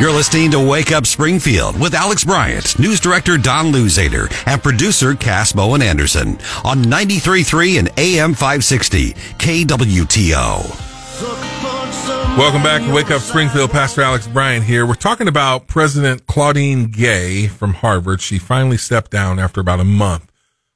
[0.00, 5.14] You're listening to Wake Up Springfield with Alex Bryant, news director Don Luzader, and producer
[5.14, 10.80] Cass Bowen Anderson on 93.3 and AM 560 KWTO.
[12.36, 13.70] Welcome back to Wake Up Springfield.
[13.70, 14.84] Pastor Alex Bryant here.
[14.84, 18.20] We're talking about President Claudine Gay from Harvard.
[18.20, 20.32] She finally stepped down after about a month.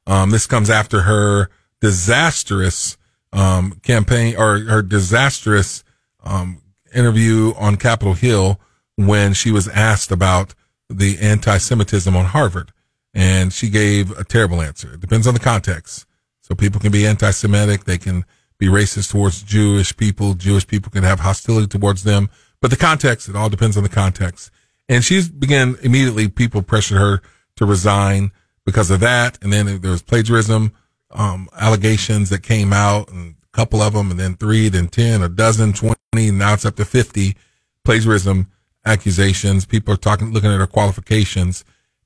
[0.07, 1.51] Um, this comes after her
[1.81, 2.97] disastrous
[3.33, 5.83] um, campaign or her disastrous
[6.23, 6.63] um,
[6.95, 8.61] interview on Capitol Hill
[8.99, 10.55] when she was asked about
[10.91, 12.73] the anti-Semitism on Harvard.
[13.15, 14.95] And she gave a terrible answer.
[14.95, 16.05] It depends on the context.
[16.41, 17.85] So people can be anti-Semitic.
[17.85, 18.25] They can
[18.59, 20.35] be racist towards Jewish people.
[20.35, 22.29] Jewish people can have hostility towards them.
[22.61, 24.51] But the context, it all depends on the context.
[24.89, 27.23] And she began immediately, people pressured her
[27.57, 28.33] to resign
[28.67, 29.39] because of that.
[29.43, 30.73] And then there was plagiarism,
[31.13, 35.23] um, allegations that came out and a couple of them and then three, then 10,
[35.23, 37.37] a dozen, 20, now it's up to 50
[37.85, 38.49] plagiarism
[38.85, 39.67] accusations.
[39.67, 41.65] People are talking, looking at her qualifications.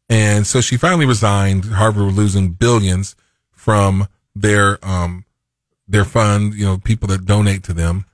[0.09, 1.67] And so she finally resigned.
[1.67, 3.17] Harvard was losing billions
[3.51, 5.25] from their, um,
[5.87, 8.05] their fund, you know, people that donate to them.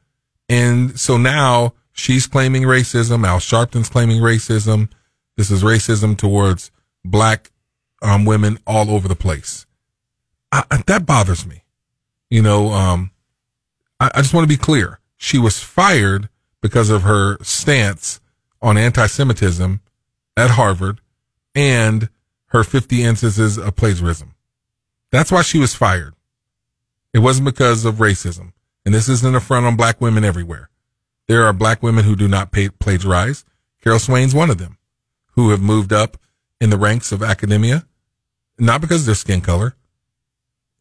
[0.49, 3.27] And so now she's claiming racism.
[3.27, 4.91] Al Sharpton's claiming racism.
[5.37, 6.71] This is racism towards
[7.05, 7.51] black
[8.03, 9.67] um, women all over the place.
[10.51, 11.65] I, that bothers me.
[12.31, 13.11] You know, um,
[14.01, 15.01] I, I just want to be clear.
[15.17, 16.29] She was fired
[16.61, 18.21] because of her stance
[18.61, 19.81] on anti-Semitism
[20.37, 21.01] at Harvard
[21.55, 22.09] and
[22.47, 24.35] her 50 instances of plagiarism.
[25.11, 26.15] That's why she was fired.
[27.13, 28.53] It wasn't because of racism.
[28.85, 30.71] And this isn't a front on black women everywhere.
[31.27, 33.45] There are black women who do not pay, plagiarize.
[33.83, 34.79] Carol Swain's one of them
[35.33, 36.17] who have moved up
[36.61, 37.87] in the ranks of academia,
[38.59, 39.77] not because of their skin color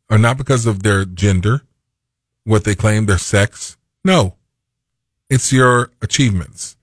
[0.09, 1.61] or not because of their gender,
[2.43, 3.77] what they claim, their sex.
[4.03, 4.35] No,
[5.29, 6.76] it's your achievements.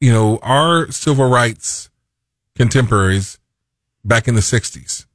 [0.00, 1.90] You know, our civil rights
[2.56, 3.38] contemporaries
[4.04, 5.06] back in the 60s,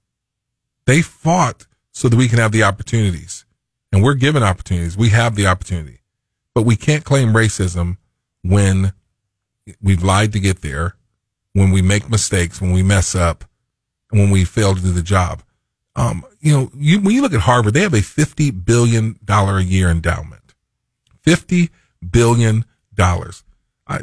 [0.85, 3.45] they fought so that we can have the opportunities
[3.91, 4.97] and we're given opportunities.
[4.97, 6.01] We have the opportunity,
[6.53, 7.97] but we can't claim racism
[8.43, 8.93] when
[9.81, 10.95] we've lied to get there,
[11.53, 13.45] when we make mistakes, when we mess up,
[14.11, 15.41] and when we fail to do the job.
[15.95, 19.57] Um, you know, you, when you look at Harvard, they have a fifty billion dollar
[19.57, 20.53] a year endowment.
[21.21, 21.69] Fifty
[22.07, 22.65] billion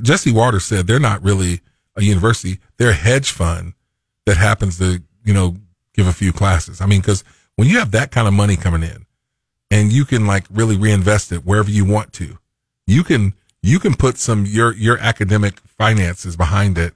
[0.01, 1.61] Jesse Watters said they're not really
[1.97, 3.75] a university; they're a hedge fund
[4.27, 5.57] that happens to, you know,
[5.95, 6.81] give a few classes.
[6.81, 7.25] I mean, because
[7.57, 9.07] when you have that kind of money coming in,
[9.73, 12.39] and you can like really reinvest it wherever you want to.
[12.87, 13.33] You can,
[13.63, 16.93] you can put some your, your academic finances behind it.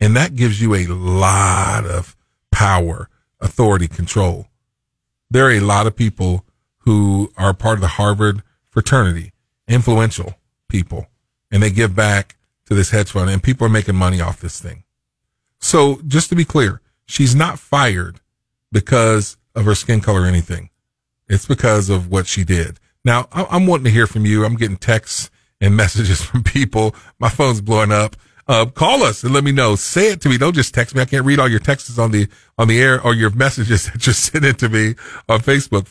[0.00, 2.16] And that gives you a lot of
[2.50, 3.08] power,
[3.40, 4.48] authority, control.
[5.30, 6.44] There are a lot of people
[6.78, 9.32] who are part of the Harvard fraternity,
[9.68, 10.34] influential
[10.68, 11.06] people,
[11.50, 12.36] and they give back
[12.66, 14.84] to this hedge fund and people are making money off this thing.
[15.58, 18.20] So just to be clear, she's not fired
[18.72, 20.70] because of her skin color or anything.
[21.28, 22.78] It's because of what she did.
[23.04, 24.44] Now, I'm wanting to hear from you.
[24.44, 25.30] I'm getting texts
[25.60, 26.94] and messages from people.
[27.18, 28.16] My phone's blowing up.
[28.48, 29.74] Uh, call us and let me know.
[29.74, 30.38] Say it to me.
[30.38, 31.02] Don't just text me.
[31.02, 34.06] I can't read all your texts on the, on the air or your messages that
[34.06, 34.94] you're sending to me
[35.28, 35.88] on Facebook.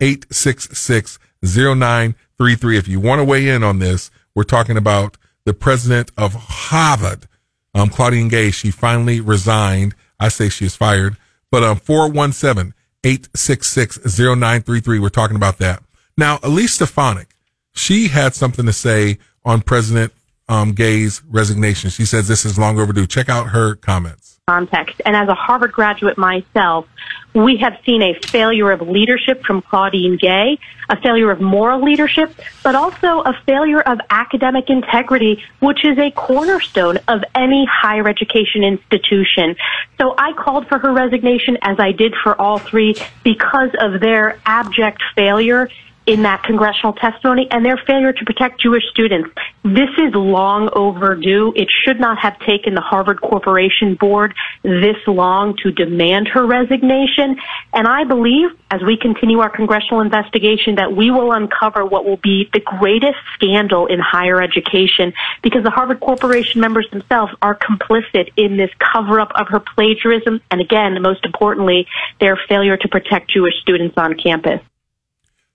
[0.00, 2.78] 417-866-0933.
[2.78, 7.26] If you want to weigh in on this, we're talking about the president of Harvard,
[7.74, 8.50] um, Claudine Gay.
[8.50, 9.94] She finally resigned.
[10.20, 11.16] I say she is fired,
[11.50, 15.00] but, um, 417 866-0933.
[15.00, 15.82] We're talking about that.
[16.16, 17.34] Now, Elise Stefanik,
[17.72, 20.12] she had something to say on President
[20.48, 21.90] um, Gay's resignation.
[21.90, 23.06] She says this is long overdue.
[23.06, 24.40] Check out her comments.
[24.48, 25.00] Context.
[25.06, 26.86] And as a Harvard graduate myself,
[27.34, 30.58] we have seen a failure of leadership from Claudine Gay,
[30.88, 36.10] a failure of moral leadership, but also a failure of academic integrity, which is a
[36.10, 39.56] cornerstone of any higher education institution.
[39.98, 44.38] So I called for her resignation as I did for all three because of their
[44.44, 45.68] abject failure
[46.06, 49.30] in that congressional testimony and their failure to protect Jewish students.
[49.64, 51.52] This is long overdue.
[51.54, 57.36] It should not have taken the Harvard Corporation Board this long to demand her resignation.
[57.72, 62.16] And I believe as we continue our congressional investigation that we will uncover what will
[62.16, 65.12] be the greatest scandal in higher education
[65.42, 70.40] because the Harvard Corporation members themselves are complicit in this cover up of her plagiarism
[70.50, 71.86] and again, most importantly,
[72.18, 74.60] their failure to protect Jewish students on campus.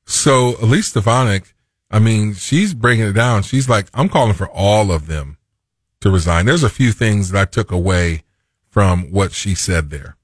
[0.09, 1.53] So Elise Stefanik,
[1.91, 3.43] I mean, she's breaking it down.
[3.43, 5.37] She's like, I'm calling for all of them
[5.99, 6.45] to resign.
[6.45, 8.23] There's a few things that I took away
[8.69, 10.15] from what she said there.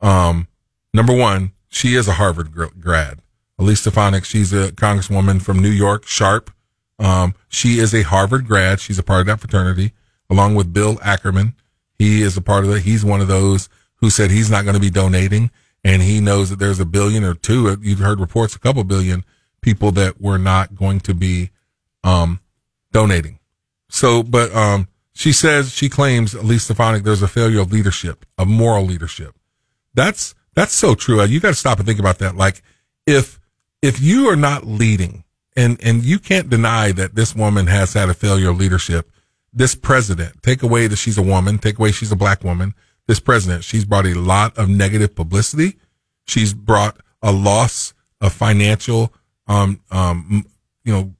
[0.00, 0.48] Um,
[0.92, 3.20] number one, she is a Harvard grad.
[3.58, 6.50] Elise Stefanik, she's a congresswoman from New York, Sharp.
[6.98, 8.80] Um, she is a Harvard grad.
[8.80, 9.92] She's a part of that fraternity.
[10.28, 11.54] along with Bill Ackerman.
[11.98, 12.82] He is a part of it.
[12.82, 15.50] He's one of those who said he's not going to be donating
[15.84, 17.76] and he knows that there's a billion or two.
[17.80, 19.24] You've heard reports, a couple billion
[19.60, 21.50] people that were not going to be,
[22.04, 22.40] um,
[22.92, 23.38] donating.
[23.88, 28.48] So, but, um, she says, she claims, Elise Stefanik, there's a failure of leadership, of
[28.48, 29.34] moral leadership.
[29.94, 31.22] That's, that's so true.
[31.24, 32.36] You got to stop and think about that.
[32.36, 32.62] Like,
[33.06, 33.38] if,
[33.82, 35.24] if you are not leading
[35.54, 39.10] and, and you can't deny that this woman has had a failure of leadership,
[39.52, 42.74] this president, take away that she's a woman, take away she's a black woman,
[43.06, 45.76] this president, she's brought a lot of negative publicity.
[46.26, 49.12] She's brought a loss of financial,
[49.46, 50.44] um, um,
[50.84, 51.14] you know,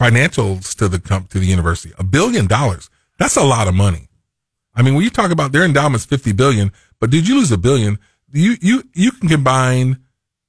[0.00, 1.94] financials to the, comp- to the university.
[1.98, 2.90] A billion dollars.
[3.18, 4.08] That's a lot of money.
[4.74, 7.58] I mean, when you talk about their endowment's 50 billion, but did you lose a
[7.58, 7.98] billion?
[8.32, 9.98] You, you, you can combine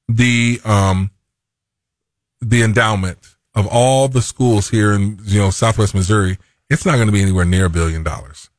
[0.10, 1.12] the, um,
[2.42, 3.20] the endowment
[3.56, 6.38] of all the schools here in, you know, Southwest Missouri.
[6.70, 8.50] It's not going to be anywhere near a billion dollars.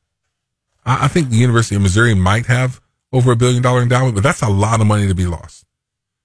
[0.85, 2.81] I, think the University of Missouri might have
[3.11, 5.65] over a billion dollar endowment, but that's a lot of money to be lost.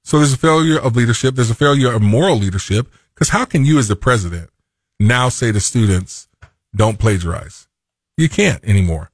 [0.05, 1.35] So there's a failure of leadership.
[1.35, 2.89] There's a failure of moral leadership.
[3.15, 4.51] Cause how can you as the president
[4.99, 6.29] now say to students,
[6.75, 7.69] don't plagiarize?
[8.17, 9.11] You can't anymore.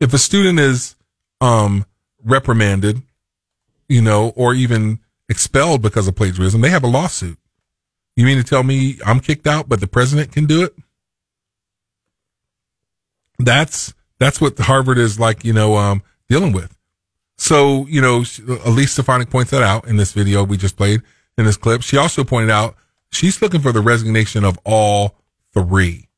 [0.00, 0.96] If a student is,
[1.40, 1.86] um,
[2.24, 3.02] reprimanded,
[3.88, 7.38] you know, or even expelled because of plagiarism, they have a lawsuit.
[8.16, 10.74] You mean to tell me I'm kicked out, but the president can do it?
[13.38, 16.76] That's, that's what Harvard is like, you know, um, dealing with.
[17.38, 18.24] So, you know,
[18.64, 21.02] Elise Stefanik points that out in this video we just played
[21.36, 21.82] in this clip.
[21.82, 22.76] She also pointed out
[23.10, 25.16] she's looking for the resignation of all
[25.52, 26.08] three.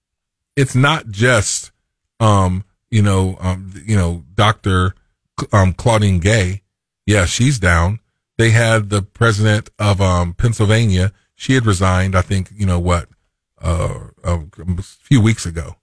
[0.57, 1.73] It's not just,
[2.21, 4.95] um, you know, um, you know, Dr.
[5.53, 6.63] Um, Claudine Gay.
[7.07, 8.01] Yeah, she's down.
[8.37, 11.13] They had the president of, um, Pennsylvania.
[11.35, 13.09] She had resigned, I think, you know what,
[13.61, 14.41] uh, a
[14.83, 15.77] few weeks ago.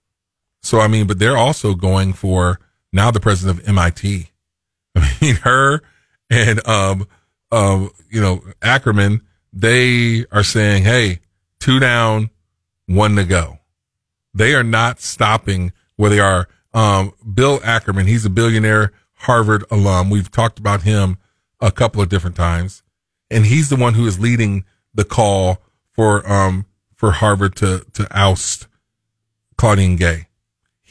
[0.66, 2.58] So, I mean, but they're also going for
[2.92, 4.32] now the president of MIT.
[4.96, 5.80] I mean, her
[6.28, 7.06] and, um,
[7.52, 9.22] um, you know, Ackerman,
[9.52, 11.20] they are saying, Hey,
[11.60, 12.30] two down,
[12.86, 13.60] one to go.
[14.34, 16.48] They are not stopping where they are.
[16.74, 20.10] Um, Bill Ackerman, he's a billionaire Harvard alum.
[20.10, 21.16] We've talked about him
[21.60, 22.82] a couple of different times
[23.30, 25.62] and he's the one who is leading the call
[25.92, 26.66] for, um,
[26.96, 28.66] for Harvard to, to oust
[29.56, 30.26] Claudine Gay.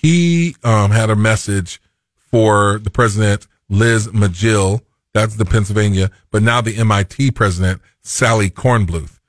[0.05, 1.81] He, um, had a message
[2.15, 4.81] for the president, Liz Magill.
[5.15, 9.19] That's the Pennsylvania, but now the MIT president, Sally Kornbluth.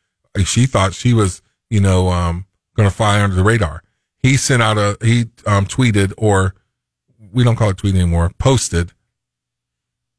[0.45, 1.41] She thought she was,
[1.71, 2.45] you know, um,
[2.77, 3.85] going to fly under the radar.
[4.19, 6.55] He sent out a, he, um, tweeted or
[7.33, 8.93] we don't call it tweet anymore, posted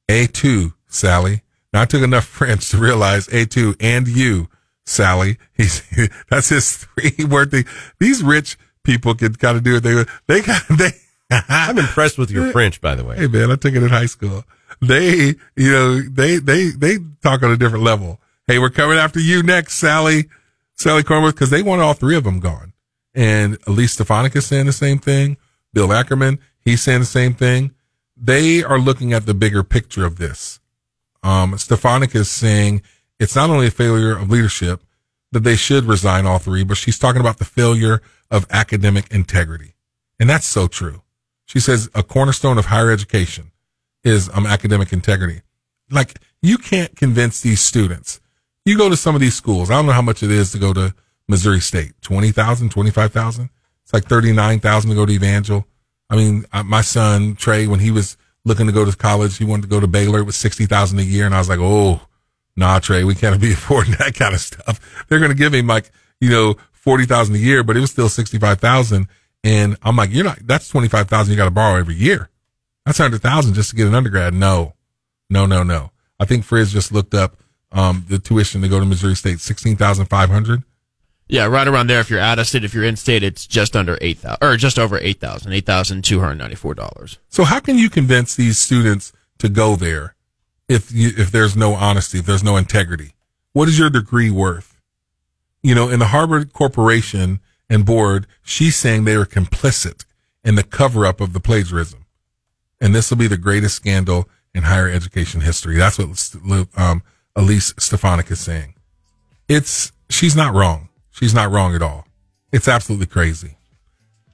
[0.09, 1.43] A2, Sally.
[1.71, 4.49] Now I took enough French to realize A2 and you,
[4.87, 5.37] Sally.
[5.55, 5.83] He's,
[6.31, 7.65] that's his three word thing.
[7.99, 8.57] These rich
[8.87, 9.81] people could kind of do it.
[9.81, 9.93] They,
[10.27, 10.41] they,
[10.75, 10.91] they,
[11.29, 13.17] I'm impressed with your French, by the way.
[13.17, 14.43] Hey man, I took it in high school.
[14.81, 18.19] They, you know, they, they, they talk on a different level.
[18.47, 20.29] Hey, we're coming after you next, Sally,
[20.75, 22.73] Sally Cornwall, because they want all three of them gone.
[23.13, 25.37] And Elise Stefanik is saying the same thing.
[25.73, 27.71] Bill Ackerman, he's saying the same thing.
[28.15, 30.59] They are looking at the bigger picture of this.
[31.23, 32.83] Um, Stefanik is saying
[33.19, 34.81] it's not only a failure of leadership
[35.31, 38.01] that they should resign all three, but she's talking about the failure
[38.31, 39.75] of academic integrity.
[40.19, 41.01] And that's so true.
[41.45, 43.51] She says a cornerstone of higher education
[44.03, 45.41] is um, academic integrity.
[45.89, 48.19] Like you can't convince these students.
[48.65, 49.69] You go to some of these schools.
[49.69, 50.93] I don't know how much it is to go to
[51.27, 51.93] Missouri State.
[52.01, 53.49] 20,000, 25,000.
[53.83, 55.65] It's like 39,000 to go to Evangel.
[56.09, 59.63] I mean, my son Trey, when he was looking to go to college, he wanted
[59.63, 60.19] to go to Baylor.
[60.19, 61.25] It was 60,000 a year.
[61.25, 62.01] And I was like, Oh,
[62.57, 65.05] nah, Trey, we can't be affording that kind of stuff.
[65.07, 68.09] They're going to give him like, you know, 40,000 a year, but it was still
[68.09, 69.07] 65,000.
[69.43, 72.29] And I'm like, you're not, that's 25,000 you got to borrow every year.
[72.85, 74.33] That's 100,000 just to get an undergrad.
[74.33, 74.73] No,
[75.29, 75.91] no, no, no.
[76.19, 77.37] I think Frizz just looked up,
[77.71, 80.63] um, the tuition to go to Missouri State, 16,500.
[81.29, 81.99] Yeah, right around there.
[81.99, 84.79] If you're out of state, if you're in state, it's just under 8,000 or just
[84.79, 87.17] over 8,000, $8,294.
[87.27, 90.15] So how can you convince these students to go there
[90.67, 93.13] if you, if there's no honesty, if there's no integrity?
[93.53, 94.79] What is your degree worth?
[95.63, 100.05] You know, in the Harvard Corporation, and board, she's saying they are complicit
[100.43, 102.05] in the cover up of the plagiarism.
[102.79, 105.75] And this will be the greatest scandal in higher education history.
[105.75, 107.03] That's what um,
[107.35, 108.75] Elise Stefanik is saying.
[109.47, 110.89] It's, she's not wrong.
[111.11, 112.05] She's not wrong at all.
[112.51, 113.57] It's absolutely crazy.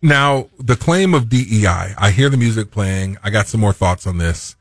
[0.01, 3.17] Now, the claim of DEI, I hear the music playing.
[3.23, 4.55] I got some more thoughts on this.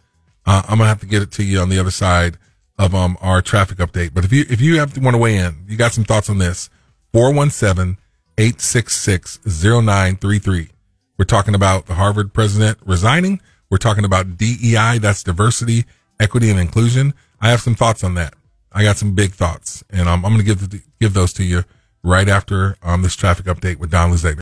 [0.46, 2.38] Uh, I'm to have to get it to you on the other side
[2.78, 4.12] of um, our traffic update.
[4.14, 6.28] But if you, if you have to want to weigh in, you got some thoughts
[6.28, 6.68] on this,
[7.12, 7.98] 417
[8.38, 10.70] 866 0933.
[11.18, 13.40] We're talking about the Harvard president resigning.
[13.70, 15.84] We're talking about DEI, that's diversity,
[16.18, 17.14] equity, and inclusion.
[17.40, 18.34] I have some thoughts on that.
[18.72, 21.44] I got some big thoughts, and um, I'm going to give the, give those to
[21.44, 21.64] you
[22.02, 24.40] right after um, this traffic update with Don Luzader.